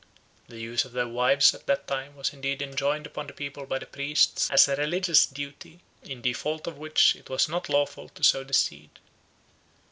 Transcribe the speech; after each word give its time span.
The 0.47 0.57
use 0.59 0.83
of 0.83 0.93
their 0.93 1.07
wives 1.07 1.53
at 1.53 1.67
that 1.67 1.85
time 1.85 2.15
was 2.15 2.33
indeed 2.33 2.63
enjoined 2.63 3.05
upon 3.05 3.27
the 3.27 3.33
people 3.33 3.67
by 3.67 3.77
the 3.77 3.85
priests 3.85 4.49
as 4.49 4.67
a 4.67 4.75
religious 4.75 5.27
duty, 5.27 5.79
in 6.01 6.23
default 6.23 6.65
of 6.65 6.79
which 6.79 7.15
it 7.15 7.29
was 7.29 7.47
not 7.47 7.69
lawful 7.69 8.09
to 8.09 8.23
sow 8.23 8.43
the 8.43 8.51
seed. 8.51 8.97